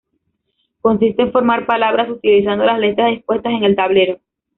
Consiste 0.81 1.21
en 1.21 1.31
formar 1.31 1.67
palabras 1.67 2.09
utilizando 2.09 2.65
las 2.65 2.79
letras 2.79 3.11
dispuestas 3.11 3.53
en 3.53 3.63
el 3.65 3.75
tablero. 3.75 4.19